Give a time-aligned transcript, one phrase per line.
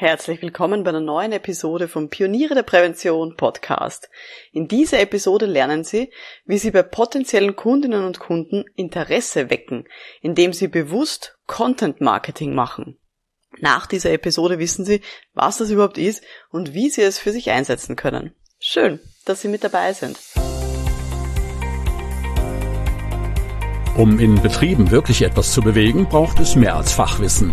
[0.00, 4.08] Herzlich willkommen bei einer neuen Episode vom Pioniere der Prävention Podcast.
[4.52, 6.12] In dieser Episode lernen Sie,
[6.46, 9.88] wie Sie bei potenziellen Kundinnen und Kunden Interesse wecken,
[10.22, 12.96] indem Sie bewusst Content Marketing machen.
[13.58, 15.00] Nach dieser Episode wissen Sie,
[15.34, 16.22] was das überhaupt ist
[16.52, 18.36] und wie Sie es für sich einsetzen können.
[18.60, 20.16] Schön, dass Sie mit dabei sind.
[23.96, 27.52] Um in Betrieben wirklich etwas zu bewegen, braucht es mehr als Fachwissen.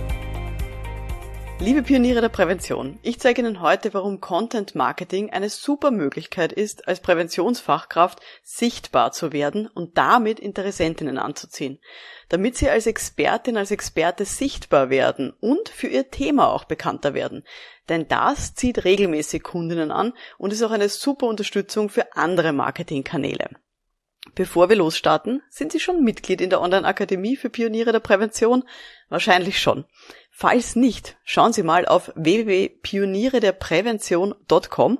[1.63, 6.87] Liebe Pioniere der Prävention, ich zeige Ihnen heute, warum Content Marketing eine super Möglichkeit ist,
[6.87, 11.77] als Präventionsfachkraft sichtbar zu werden und damit Interessentinnen anzuziehen,
[12.29, 17.43] damit Sie als Expertin, als Experte sichtbar werden und für Ihr Thema auch bekannter werden.
[17.89, 23.49] Denn das zieht regelmäßig Kundinnen an und ist auch eine super Unterstützung für andere Marketingkanäle.
[24.35, 28.63] Bevor wir losstarten, sind Sie schon Mitglied in der Online-Akademie für Pioniere der Prävention?
[29.09, 29.85] Wahrscheinlich schon.
[30.29, 34.99] Falls nicht, schauen Sie mal auf www.pionierederprävention.com.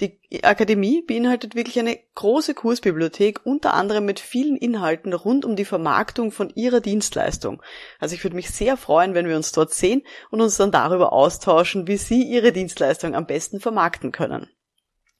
[0.00, 5.64] Die Akademie beinhaltet wirklich eine große Kursbibliothek, unter anderem mit vielen Inhalten rund um die
[5.64, 7.62] Vermarktung von Ihrer Dienstleistung.
[8.00, 11.12] Also ich würde mich sehr freuen, wenn wir uns dort sehen und uns dann darüber
[11.12, 14.50] austauschen, wie Sie Ihre Dienstleistung am besten vermarkten können.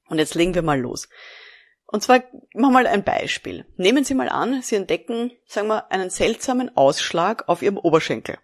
[0.08, 1.08] Und jetzt legen wir mal los.
[1.94, 3.66] Und zwar machen wir mal ein Beispiel.
[3.76, 8.36] Nehmen Sie mal an, Sie entdecken, sagen wir, einen seltsamen Ausschlag auf Ihrem Oberschenkel.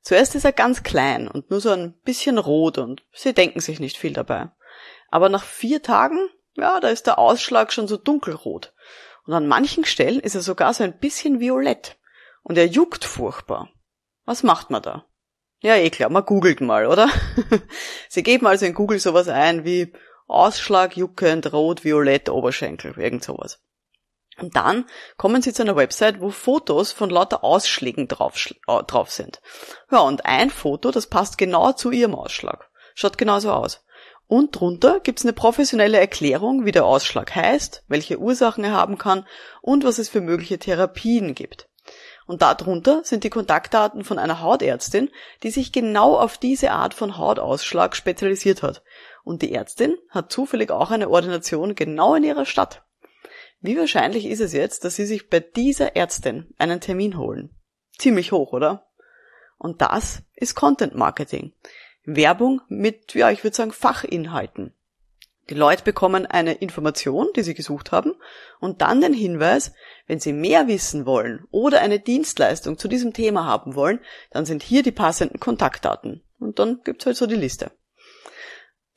[0.00, 3.80] Zuerst ist er ganz klein und nur so ein bisschen rot und sie denken sich
[3.80, 4.52] nicht viel dabei.
[5.10, 8.72] Aber nach vier Tagen, ja, da ist der Ausschlag schon so dunkelrot.
[9.26, 11.98] Und an manchen Stellen ist er sogar so ein bisschen violett.
[12.44, 13.72] Und er juckt furchtbar.
[14.24, 15.04] Was macht man da?
[15.62, 17.08] Ja, eh klar, man googelt mal, oder?
[18.08, 19.92] sie geben also in Google sowas ein wie
[20.28, 23.60] Ausschlag juckend rot, violett, Oberschenkel, irgend sowas.
[24.38, 24.84] Und dann
[25.16, 28.36] kommen Sie zu einer Website, wo Fotos von lauter Ausschlägen drauf,
[28.68, 29.40] äh, drauf sind.
[29.90, 32.70] Ja, und ein Foto, das passt genau zu Ihrem Ausschlag.
[32.94, 33.84] Schaut genauso aus.
[34.28, 39.26] Und drunter gibt's eine professionelle Erklärung, wie der Ausschlag heißt, welche Ursachen er haben kann
[39.62, 41.68] und was es für mögliche Therapien gibt.
[42.26, 45.10] Und darunter sind die Kontaktdaten von einer Hautärztin,
[45.42, 48.82] die sich genau auf diese Art von Hautausschlag spezialisiert hat.
[49.28, 52.82] Und die Ärztin hat zufällig auch eine Ordination genau in ihrer Stadt.
[53.60, 57.50] Wie wahrscheinlich ist es jetzt, dass Sie sich bei dieser Ärztin einen Termin holen?
[57.98, 58.86] Ziemlich hoch, oder?
[59.58, 61.52] Und das ist Content Marketing.
[62.04, 64.72] Werbung mit, ja, ich würde sagen, Fachinhalten.
[65.50, 68.14] Die Leute bekommen eine Information, die sie gesucht haben,
[68.60, 69.74] und dann den Hinweis,
[70.06, 74.00] wenn sie mehr wissen wollen oder eine Dienstleistung zu diesem Thema haben wollen,
[74.30, 76.22] dann sind hier die passenden Kontaktdaten.
[76.38, 77.72] Und dann gibt's halt so die Liste.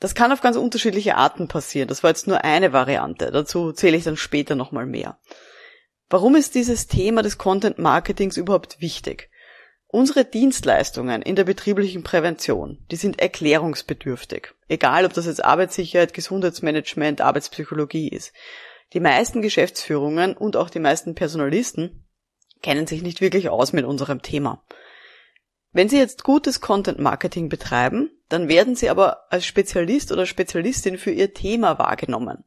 [0.01, 1.88] Das kann auf ganz unterschiedliche Arten passieren.
[1.88, 3.29] Das war jetzt nur eine Variante.
[3.31, 5.19] Dazu zähle ich dann später nochmal mehr.
[6.09, 9.29] Warum ist dieses Thema des Content Marketings überhaupt wichtig?
[9.85, 14.56] Unsere Dienstleistungen in der betrieblichen Prävention, die sind erklärungsbedürftig.
[14.67, 18.34] Egal, ob das jetzt Arbeitssicherheit, Gesundheitsmanagement, Arbeitspsychologie ist.
[18.94, 22.07] Die meisten Geschäftsführungen und auch die meisten Personalisten
[22.63, 24.66] kennen sich nicht wirklich aus mit unserem Thema.
[25.73, 30.97] Wenn Sie jetzt gutes Content Marketing betreiben, dann werden Sie aber als Spezialist oder Spezialistin
[30.97, 32.45] für Ihr Thema wahrgenommen.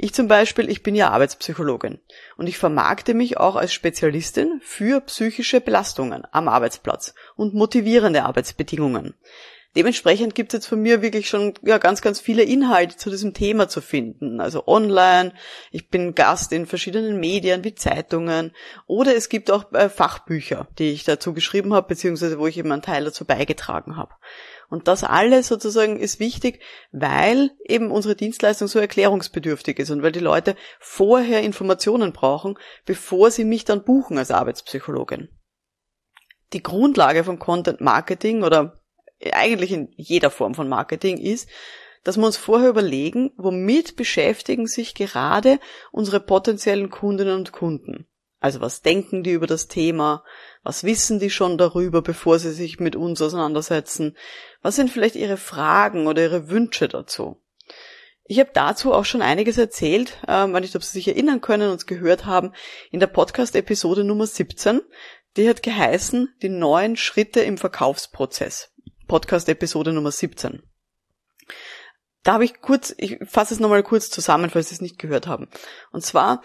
[0.00, 1.98] Ich zum Beispiel, ich bin ja Arbeitspsychologin
[2.36, 9.14] und ich vermarkte mich auch als Spezialistin für psychische Belastungen am Arbeitsplatz und motivierende Arbeitsbedingungen.
[9.76, 13.34] Dementsprechend gibt es jetzt von mir wirklich schon ja, ganz, ganz viele Inhalte zu diesem
[13.34, 14.40] Thema zu finden.
[14.40, 15.32] Also online,
[15.70, 18.52] ich bin Gast in verschiedenen Medien wie Zeitungen
[18.86, 22.72] oder es gibt auch äh, Fachbücher, die ich dazu geschrieben habe, beziehungsweise wo ich eben
[22.72, 24.14] einen Teil dazu beigetragen habe.
[24.68, 26.60] Und das alles sozusagen ist wichtig,
[26.92, 33.30] weil eben unsere Dienstleistung so erklärungsbedürftig ist und weil die Leute vorher Informationen brauchen, bevor
[33.30, 35.28] sie mich dann buchen als Arbeitspsychologin.
[36.52, 38.80] Die Grundlage von Content Marketing oder
[39.32, 41.48] eigentlich in jeder Form von Marketing ist,
[42.04, 45.58] dass wir uns vorher überlegen, womit beschäftigen sich gerade
[45.92, 48.06] unsere potenziellen Kundinnen und Kunden.
[48.40, 50.24] Also was denken die über das Thema?
[50.62, 54.16] Was wissen die schon darüber, bevor sie sich mit uns auseinandersetzen?
[54.62, 57.40] Was sind vielleicht ihre Fragen oder ihre Wünsche dazu?
[58.30, 61.70] Ich habe dazu auch schon einiges erzählt, ähm, wenn nicht, ob Sie sich erinnern können,
[61.70, 62.52] uns gehört haben,
[62.90, 64.82] in der Podcast-Episode Nummer 17.
[65.38, 68.74] Die hat geheißen, die neuen Schritte im Verkaufsprozess.
[69.06, 70.62] Podcast-Episode Nummer 17.
[72.22, 75.26] Da habe ich kurz, ich fasse es nochmal kurz zusammen, falls Sie es nicht gehört
[75.26, 75.48] haben.
[75.90, 76.42] Und zwar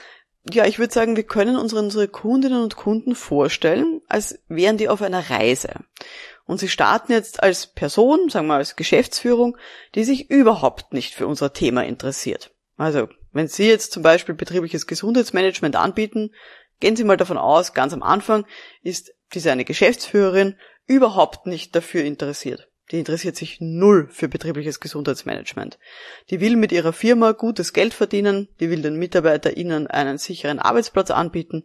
[0.52, 4.90] ja, ich würde sagen, wir können unsere, unsere Kundinnen und Kunden vorstellen, als wären die
[4.90, 5.72] auf einer Reise.
[6.46, 9.58] Und sie starten jetzt als Person, sagen wir als Geschäftsführung,
[9.96, 12.52] die sich überhaupt nicht für unser Thema interessiert.
[12.76, 16.32] Also, wenn Sie jetzt zum Beispiel betriebliches Gesundheitsmanagement anbieten,
[16.80, 18.46] gehen Sie mal davon aus, ganz am Anfang
[18.82, 22.68] ist diese eine Geschäftsführerin überhaupt nicht dafür interessiert.
[22.92, 25.80] Die interessiert sich null für betriebliches Gesundheitsmanagement.
[26.30, 31.10] Die will mit ihrer Firma gutes Geld verdienen, die will den MitarbeiterInnen einen sicheren Arbeitsplatz
[31.10, 31.64] anbieten,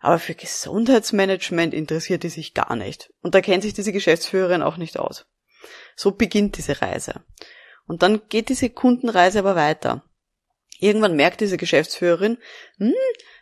[0.00, 3.12] aber für Gesundheitsmanagement interessiert die sich gar nicht.
[3.22, 5.26] Und da kennt sich diese Geschäftsführerin auch nicht aus.
[5.94, 7.24] So beginnt diese Reise.
[7.86, 10.04] Und dann geht diese Kundenreise aber weiter.
[10.78, 12.38] Irgendwann merkt diese Geschäftsführerin,
[12.78, 12.92] hm,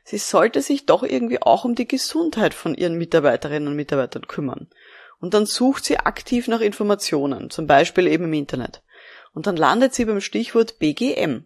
[0.05, 4.69] sie sollte sich doch irgendwie auch um die Gesundheit von ihren Mitarbeiterinnen und Mitarbeitern kümmern.
[5.20, 8.82] Und dann sucht sie aktiv nach Informationen, zum Beispiel eben im Internet.
[9.32, 11.44] Und dann landet sie beim Stichwort BGM.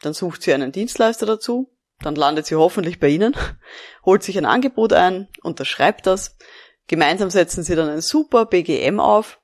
[0.00, 3.34] Dann sucht sie einen Dienstleister dazu, dann landet sie hoffentlich bei Ihnen,
[4.04, 6.36] holt sich ein Angebot ein, unterschreibt das.
[6.86, 9.40] Gemeinsam setzen Sie dann ein super BGM auf.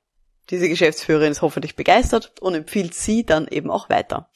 [0.49, 4.29] Diese Geschäftsführerin ist hoffentlich begeistert und empfiehlt Sie dann eben auch weiter.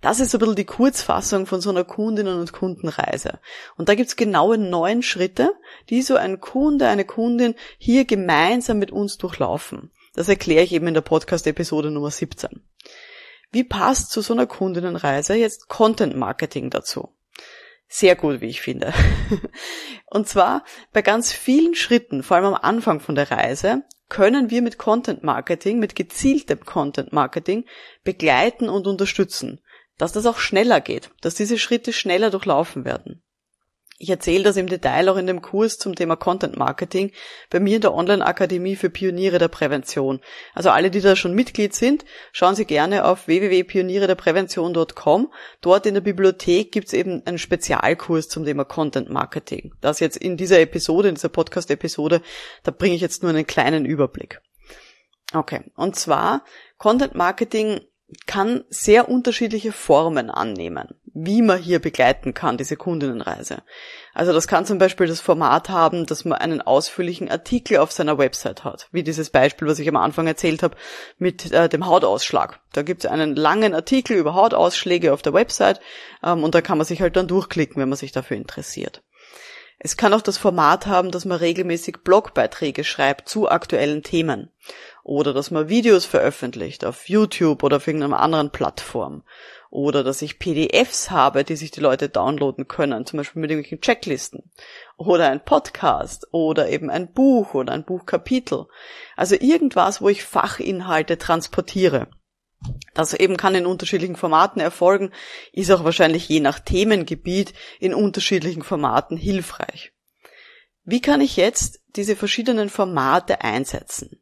[0.00, 3.38] Das ist so ein bisschen die Kurzfassung von so einer Kundinnen- und Kundenreise.
[3.76, 5.52] Und da gibt's genaue neun Schritte,
[5.90, 9.90] die so ein Kunde, eine Kundin hier gemeinsam mit uns durchlaufen.
[10.14, 12.62] Das erkläre ich eben in der Podcast-Episode Nummer 17.
[13.52, 17.10] Wie passt zu so einer Kundinnenreise jetzt Content Marketing dazu?
[17.90, 18.94] sehr gut, wie ich finde.
[20.06, 24.62] Und zwar bei ganz vielen Schritten, vor allem am Anfang von der Reise, können wir
[24.62, 27.64] mit Content Marketing, mit gezieltem Content Marketing
[28.02, 29.60] begleiten und unterstützen,
[30.00, 33.22] dass das auch schneller geht, dass diese Schritte schneller durchlaufen werden.
[34.02, 37.12] Ich erzähle das im Detail auch in dem Kurs zum Thema Content Marketing
[37.50, 40.20] bei mir in der Online-Akademie für Pioniere der Prävention.
[40.54, 45.30] Also alle, die da schon Mitglied sind, schauen Sie gerne auf www.pionierederprävention.com.
[45.60, 49.74] Dort in der Bibliothek gibt es eben einen Spezialkurs zum Thema Content Marketing.
[49.82, 52.22] Das jetzt in dieser Episode, in dieser Podcast-Episode,
[52.62, 54.40] da bringe ich jetzt nur einen kleinen Überblick.
[55.34, 56.42] Okay, und zwar
[56.78, 57.82] Content Marketing
[58.26, 63.62] kann sehr unterschiedliche Formen annehmen, wie man hier begleiten kann, diese Kundinnenreise.
[64.14, 68.18] Also das kann zum Beispiel das Format haben, dass man einen ausführlichen Artikel auf seiner
[68.18, 70.76] Website hat, wie dieses Beispiel, was ich am Anfang erzählt habe,
[71.18, 72.60] mit äh, dem Hautausschlag.
[72.72, 75.80] Da gibt es einen langen Artikel über Hautausschläge auf der Website
[76.24, 79.02] ähm, und da kann man sich halt dann durchklicken, wenn man sich dafür interessiert.
[79.82, 84.50] Es kann auch das Format haben, dass man regelmäßig Blogbeiträge schreibt zu aktuellen Themen.
[85.04, 89.22] Oder dass man Videos veröffentlicht auf YouTube oder auf irgendeiner anderen Plattform.
[89.70, 93.80] Oder dass ich PDFs habe, die sich die Leute downloaden können, zum Beispiel mit irgendwelchen
[93.80, 94.50] Checklisten.
[94.98, 98.66] Oder ein Podcast oder eben ein Buch oder ein Buchkapitel.
[99.16, 102.08] Also irgendwas, wo ich Fachinhalte transportiere.
[102.94, 105.12] Das eben kann in unterschiedlichen Formaten erfolgen,
[105.52, 109.92] ist auch wahrscheinlich je nach Themengebiet in unterschiedlichen Formaten hilfreich.
[110.84, 114.20] Wie kann ich jetzt diese verschiedenen Formate einsetzen?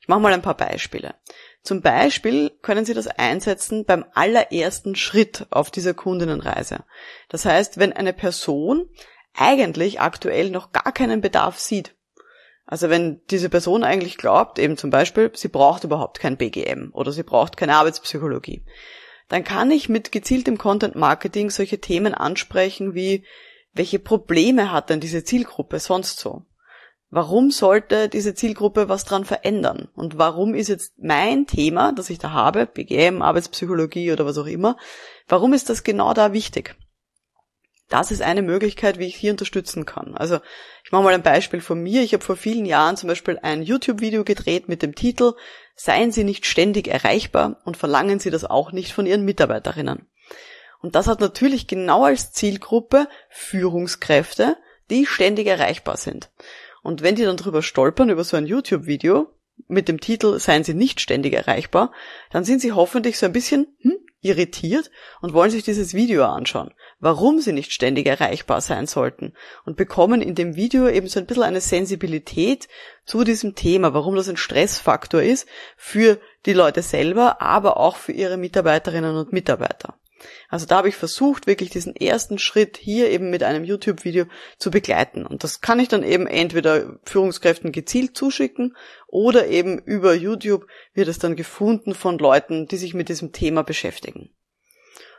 [0.00, 1.14] Ich mache mal ein paar Beispiele.
[1.62, 6.84] Zum Beispiel können Sie das einsetzen beim allerersten Schritt auf dieser Kundinnenreise.
[7.28, 8.88] Das heißt, wenn eine Person
[9.34, 11.94] eigentlich aktuell noch gar keinen Bedarf sieht,
[12.70, 17.10] also wenn diese Person eigentlich glaubt, eben zum Beispiel, sie braucht überhaupt kein BGM oder
[17.10, 18.64] sie braucht keine Arbeitspsychologie,
[19.28, 23.24] dann kann ich mit gezieltem Content Marketing solche Themen ansprechen wie,
[23.72, 26.44] welche Probleme hat denn diese Zielgruppe sonst so?
[27.10, 29.88] Warum sollte diese Zielgruppe was dran verändern?
[29.96, 34.46] Und warum ist jetzt mein Thema, das ich da habe, BGM, Arbeitspsychologie oder was auch
[34.46, 34.76] immer,
[35.26, 36.76] warum ist das genau da wichtig?
[37.90, 40.16] Das ist eine Möglichkeit, wie ich hier unterstützen kann.
[40.16, 40.38] Also
[40.84, 42.02] ich mache mal ein Beispiel von mir.
[42.02, 45.34] Ich habe vor vielen Jahren zum Beispiel ein YouTube-Video gedreht mit dem Titel
[45.74, 50.06] Seien Sie nicht ständig erreichbar und verlangen Sie das auch nicht von Ihren Mitarbeiterinnen.
[50.80, 54.56] Und das hat natürlich genau als Zielgruppe Führungskräfte,
[54.88, 56.30] die ständig erreichbar sind.
[56.82, 59.28] Und wenn die dann drüber stolpern über so ein YouTube-Video
[59.68, 61.92] mit dem Titel Seien Sie nicht ständig erreichbar,
[62.30, 64.90] dann sind sie hoffentlich so ein bisschen, hm, irritiert
[65.20, 69.32] und wollen sich dieses Video anschauen, warum sie nicht ständig erreichbar sein sollten
[69.64, 72.68] und bekommen in dem Video eben so ein bisschen eine Sensibilität
[73.04, 78.12] zu diesem Thema, warum das ein Stressfaktor ist für die Leute selber, aber auch für
[78.12, 79.94] ihre Mitarbeiterinnen und Mitarbeiter.
[80.48, 84.26] Also da habe ich versucht, wirklich diesen ersten Schritt hier eben mit einem YouTube-Video
[84.58, 85.26] zu begleiten.
[85.26, 91.08] Und das kann ich dann eben entweder Führungskräften gezielt zuschicken oder eben über YouTube wird
[91.08, 94.30] es dann gefunden von Leuten, die sich mit diesem Thema beschäftigen.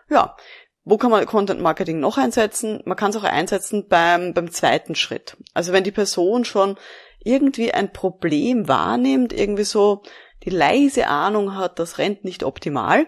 [0.10, 0.36] Ja,
[0.84, 2.82] wo kann man Content Marketing noch einsetzen?
[2.86, 5.38] Man kann es auch einsetzen beim, beim zweiten Schritt.
[5.54, 6.78] Also wenn die Person schon
[7.24, 10.02] irgendwie ein Problem wahrnimmt, irgendwie so
[10.44, 13.08] die leise Ahnung hat, das rennt nicht optimal,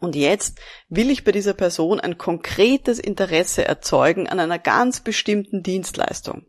[0.00, 5.62] Und jetzt will ich bei dieser Person ein konkretes Interesse erzeugen an einer ganz bestimmten
[5.62, 6.46] Dienstleistung.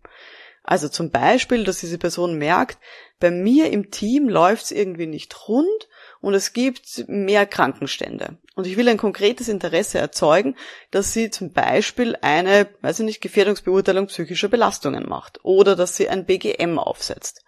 [0.63, 2.77] Also zum Beispiel, dass diese Person merkt,
[3.19, 5.89] bei mir im Team läuft es irgendwie nicht rund
[6.21, 8.37] und es gibt mehr Krankenstände.
[8.55, 10.55] Und ich will ein konkretes Interesse erzeugen,
[10.91, 16.09] dass sie zum Beispiel eine, weiß ich nicht, Gefährdungsbeurteilung psychischer Belastungen macht oder dass sie
[16.09, 17.43] ein BGM aufsetzt.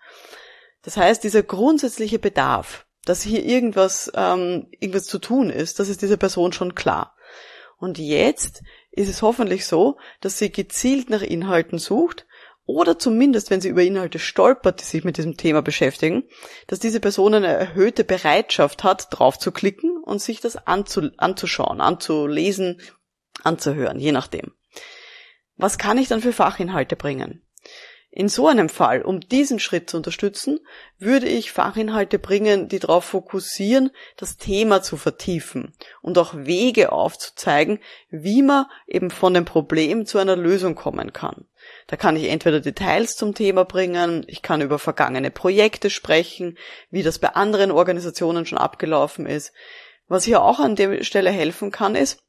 [0.82, 6.02] Das heißt, dieser grundsätzliche Bedarf, dass hier irgendwas, ähm, irgendwas zu tun ist, das ist
[6.02, 7.16] dieser Person schon klar.
[7.78, 12.26] Und jetzt ist es hoffentlich so, dass sie gezielt nach Inhalten sucht,
[12.66, 16.24] oder zumindest, wenn sie über Inhalte stolpert, die sich mit diesem Thema beschäftigen,
[16.68, 21.82] dass diese Person eine erhöhte Bereitschaft hat, drauf zu klicken und sich das anzu anzuschauen,
[21.82, 22.82] anzulesen,
[23.44, 24.54] anzuhören, je nachdem.
[25.58, 27.43] Was kann ich dann für Fachinhalte bringen?
[28.16, 30.60] In so einem Fall, um diesen Schritt zu unterstützen,
[31.00, 37.80] würde ich Fachinhalte bringen, die darauf fokussieren, das Thema zu vertiefen und auch Wege aufzuzeigen,
[38.12, 41.48] wie man eben von dem Problem zu einer Lösung kommen kann.
[41.88, 46.60] Da kann ich entweder Details zum Thema bringen, ich kann über vergangene Projekte sprechen,
[46.92, 49.54] wie das bei anderen Organisationen schon abgelaufen ist.
[50.08, 52.23] Was hier auch an der Stelle helfen kann, ist,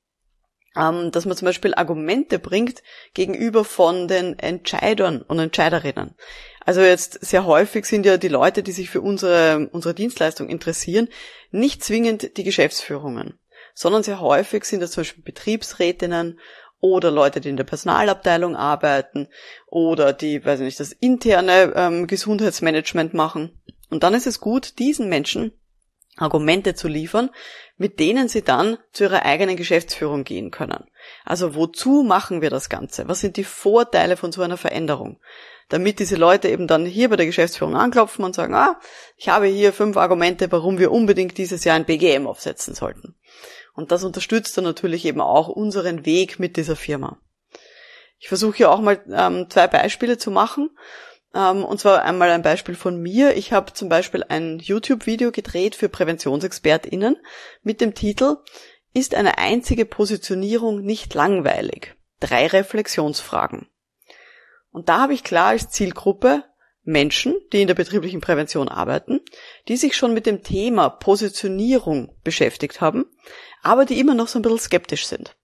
[0.77, 2.83] ähm, dass man zum Beispiel Argumente bringt
[3.15, 6.15] gegenüber von den Entscheidern und Entscheiderinnen.
[6.65, 11.09] Also jetzt sehr häufig sind ja die Leute, die sich für unsere, unsere Dienstleistung interessieren,
[11.51, 13.39] nicht zwingend die Geschäftsführungen,
[13.75, 16.41] sondern sehr häufig sind das zum Beispiel Betriebsrätinnen
[16.81, 19.29] oder Leute, die in der Personalabteilung arbeiten
[19.67, 23.59] oder die, weiß ich nicht, das interne ähm, Gesundheitsmanagement machen.
[23.91, 25.53] Und dann ist es gut, diesen Menschen
[26.17, 27.31] Argumente zu liefern,
[27.77, 30.85] mit denen sie dann zu ihrer eigenen Geschäftsführung gehen können.
[31.25, 33.09] Also wozu machen wir das Ganze?
[33.09, 35.21] Was sind die Vorteile von so einer Veränderung?
[35.69, 38.79] Damit diese Leute eben dann hier bei der Geschäftsführung anklopfen und sagen, ah,
[39.17, 43.17] ich habe hier fünf Argumente, warum wir unbedingt dieses Jahr ein BGM aufsetzen sollten.
[43.75, 47.19] Und das unterstützt dann natürlich eben auch unseren Weg mit dieser Firma.
[48.19, 50.71] Ich versuche hier auch mal ähm, zwei Beispiele zu machen.
[51.35, 53.37] Ähm, und zwar einmal ein Beispiel von mir.
[53.37, 57.17] Ich habe zum Beispiel ein YouTube-Video gedreht für PräventionsexpertInnen
[57.63, 58.37] mit dem Titel
[58.93, 61.97] Ist eine einzige Positionierung nicht langweilig?
[62.21, 63.69] Drei Reflexionsfragen.
[64.71, 66.45] Und da habe ich klar als Zielgruppe
[66.85, 69.21] Menschen, die in der betrieblichen Prävention arbeiten,
[69.69, 73.07] die sich schon mit dem Thema Positionierung beschäftigt haben,
[73.63, 75.35] aber die immer noch so ein bisschen skeptisch sind.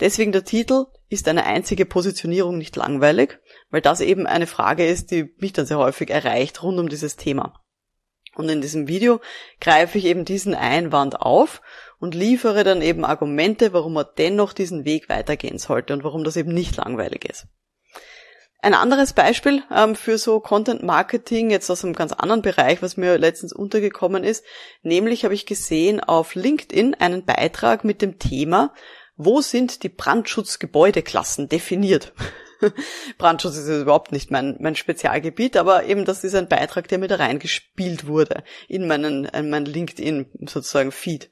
[0.00, 3.38] Deswegen der Titel ist eine einzige Positionierung nicht langweilig,
[3.70, 7.16] weil das eben eine Frage ist, die mich dann sehr häufig erreicht rund um dieses
[7.16, 7.60] Thema.
[8.34, 9.20] Und in diesem Video
[9.60, 11.60] greife ich eben diesen Einwand auf
[11.98, 16.36] und liefere dann eben Argumente, warum man dennoch diesen Weg weitergehen sollte und warum das
[16.36, 17.46] eben nicht langweilig ist.
[18.62, 22.98] Ein anderes Beispiel ähm, für so Content Marketing, jetzt aus einem ganz anderen Bereich, was
[22.98, 24.44] mir letztens untergekommen ist,
[24.82, 28.74] nämlich habe ich gesehen auf LinkedIn einen Beitrag mit dem Thema,
[29.22, 32.14] wo sind die Brandschutzgebäudeklassen definiert?
[33.18, 37.08] Brandschutz ist überhaupt nicht mein, mein Spezialgebiet, aber eben das ist ein Beitrag, der mir
[37.08, 41.30] da reingespielt wurde in meinen, in mein LinkedIn sozusagen Feed.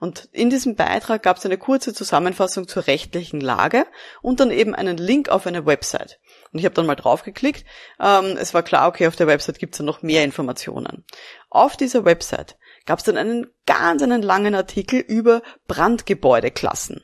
[0.00, 3.84] Und in diesem Beitrag gab es eine kurze Zusammenfassung zur rechtlichen Lage
[4.22, 6.20] und dann eben einen Link auf eine Website.
[6.52, 7.64] Und ich habe dann mal draufgeklickt.
[8.00, 11.04] Ähm, es war klar, okay, auf der Website gibt es dann noch mehr Informationen.
[11.50, 12.56] Auf dieser Website
[12.86, 17.02] gab es dann einen ganz einen langen Artikel über Brandgebäudeklassen.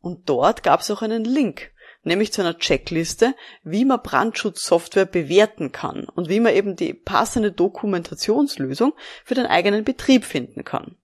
[0.00, 5.72] Und dort gab es auch einen Link, nämlich zu einer Checkliste, wie man Brandschutzsoftware bewerten
[5.72, 10.96] kann und wie man eben die passende Dokumentationslösung für den eigenen Betrieb finden kann.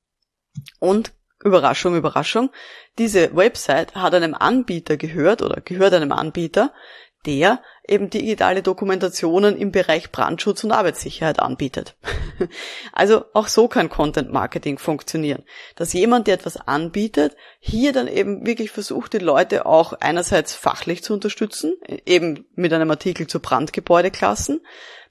[0.78, 1.12] Und
[1.44, 2.50] Überraschung, Überraschung,
[2.98, 6.72] diese Website hat einem Anbieter gehört oder gehört einem Anbieter,
[7.26, 11.96] der eben digitale Dokumentationen im Bereich Brandschutz und Arbeitssicherheit anbietet.
[12.92, 15.44] Also auch so kann Content Marketing funktionieren.
[15.76, 21.04] Dass jemand, der etwas anbietet, hier dann eben wirklich versucht, die Leute auch einerseits fachlich
[21.04, 21.74] zu unterstützen,
[22.06, 24.60] eben mit einem Artikel zu Brandgebäudeklassen,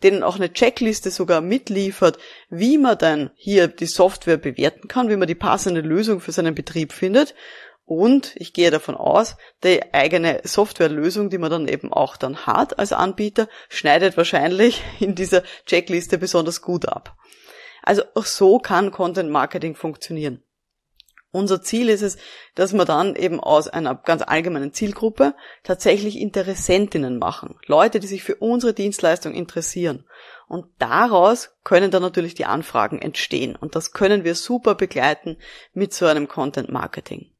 [0.04, 2.18] denen auch eine Checkliste sogar mitliefert,
[2.50, 6.56] wie man dann hier die Software bewerten kann, wie man die passende Lösung für seinen
[6.56, 7.36] Betrieb findet
[7.86, 12.80] und ich gehe davon aus, die eigene Softwarelösung, die man dann eben auch dann hat
[12.80, 17.16] als Anbieter, schneidet wahrscheinlich in dieser Checkliste besonders gut ab.
[17.82, 20.42] Also auch so kann Content Marketing funktionieren.
[21.32, 22.18] Unser Ziel ist es,
[22.54, 27.58] dass wir dann eben aus einer ganz allgemeinen Zielgruppe tatsächlich Interessentinnen machen.
[27.66, 30.06] Leute, die sich für unsere Dienstleistung interessieren.
[30.48, 33.56] Und daraus können dann natürlich die Anfragen entstehen.
[33.56, 35.38] Und das können wir super begleiten
[35.74, 37.33] mit so einem Content Marketing.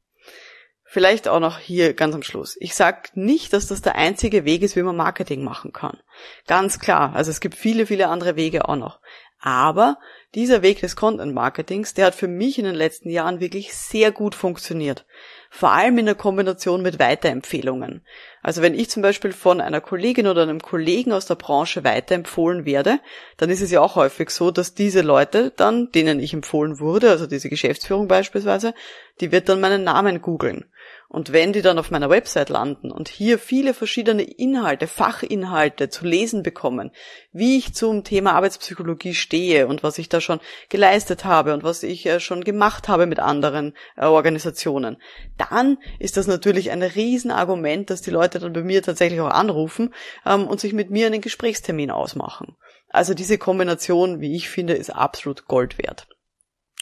[0.94, 2.56] Vielleicht auch noch hier ganz am Schluss.
[2.60, 5.98] Ich sag nicht, dass das der einzige Weg ist, wie man Marketing machen kann.
[6.46, 7.16] Ganz klar.
[7.16, 9.00] Also es gibt viele, viele andere Wege auch noch.
[9.40, 9.98] Aber
[10.36, 14.12] dieser Weg des Content Marketings, der hat für mich in den letzten Jahren wirklich sehr
[14.12, 15.04] gut funktioniert.
[15.50, 18.06] Vor allem in der Kombination mit Weiterempfehlungen.
[18.44, 22.66] Also wenn ich zum Beispiel von einer Kollegin oder einem Kollegen aus der Branche weiterempfohlen
[22.66, 23.00] werde,
[23.38, 27.08] dann ist es ja auch häufig so, dass diese Leute dann, denen ich empfohlen wurde,
[27.08, 28.74] also diese Geschäftsführung beispielsweise,
[29.22, 30.66] die wird dann meinen Namen googeln.
[31.14, 36.04] Und wenn die dann auf meiner Website landen und hier viele verschiedene Inhalte, Fachinhalte zu
[36.04, 36.90] lesen bekommen,
[37.32, 41.84] wie ich zum Thema Arbeitspsychologie stehe und was ich da schon geleistet habe und was
[41.84, 44.96] ich äh, schon gemacht habe mit anderen äh, Organisationen,
[45.38, 49.94] dann ist das natürlich ein Riesenargument, dass die Leute dann bei mir tatsächlich auch anrufen
[50.26, 52.56] ähm, und sich mit mir einen Gesprächstermin ausmachen.
[52.88, 56.06] Also diese Kombination, wie ich finde, ist absolut Gold wert.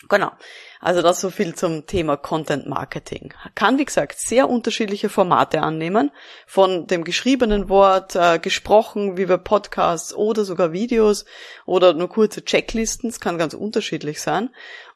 [0.08, 0.32] Genau.
[0.80, 3.32] Also das so viel zum Thema Content Marketing.
[3.54, 6.10] Kann, wie gesagt, sehr unterschiedliche Formate annehmen.
[6.44, 11.24] Von dem geschriebenen Wort, äh, gesprochen, wie bei Podcasts oder sogar Videos
[11.66, 13.10] oder nur kurze Checklisten.
[13.10, 14.50] Es kann ganz unterschiedlich sein.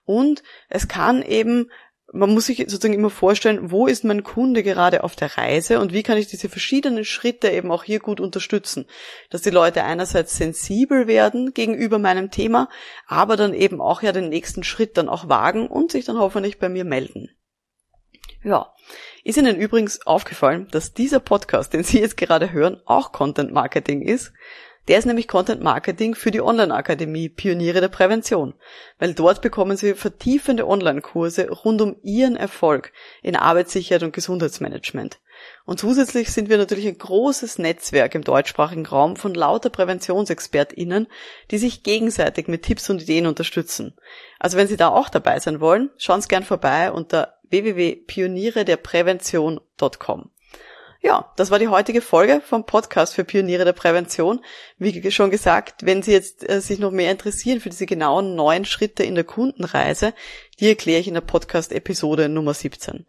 [0.05, 1.71] Und es kann eben
[2.13, 5.93] man muss sich sozusagen immer vorstellen, wo ist mein Kunde gerade auf der Reise und
[5.93, 8.87] wie kann ich diese verschiedenen Schritte eben auch hier gut unterstützen,
[9.31, 12.69] dass die Leute einerseits sensibel werden gegenüber meinem Thema,
[13.07, 16.59] aber dann eben auch ja den nächsten Schritt dann auch wagen und sich dann hoffentlich
[16.59, 17.31] bei mir melden.
[18.45, 18.73] Ja.
[19.25, 24.03] Ist Ihnen übrigens aufgefallen, dass dieser Podcast, den Sie jetzt gerade hören, auch Content Marketing
[24.03, 24.33] ist?
[24.89, 28.55] Der ist nämlich Content Marketing für die Online-Akademie Pioniere der Prävention,
[28.99, 35.19] weil dort bekommen Sie vertiefende Online-Kurse rund um Ihren Erfolg in Arbeitssicherheit und Gesundheitsmanagement.
[35.65, 41.09] Und zusätzlich sind wir natürlich ein großes Netzwerk im deutschsprachigen Raum von lauter PräventionsexpertInnen,
[41.51, 43.97] die sich gegenseitig mit Tipps und Ideen unterstützen.
[44.39, 50.31] Also wenn Sie da auch dabei sein wollen, schauen Sie gern vorbei unter www.pionierederprävention.com.
[51.07, 54.41] Ja, das war die heutige Folge vom Podcast für Pioniere der Prävention.
[54.77, 58.65] Wie schon gesagt, wenn Sie jetzt äh, sich noch mehr interessieren für diese genauen neuen
[58.65, 60.15] Schritte in der Kundenreise,
[60.59, 63.07] die erkläre ich in der Podcast-Episode Nummer 17.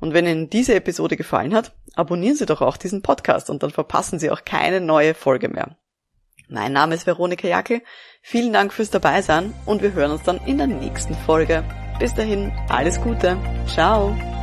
[0.00, 3.70] Und wenn Ihnen diese Episode gefallen hat, abonnieren Sie doch auch diesen Podcast und dann
[3.70, 5.76] verpassen Sie auch keine neue Folge mehr.
[6.48, 7.82] Mein Name ist Veronika Jackel.
[8.20, 11.62] Vielen Dank fürs Dabeisein und wir hören uns dann in der nächsten Folge.
[12.00, 13.38] Bis dahin, alles Gute.
[13.68, 14.37] Ciao.